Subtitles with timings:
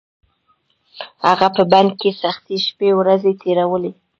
[1.25, 3.91] هغه په بند کې سختې شپې ورځې تېرولې.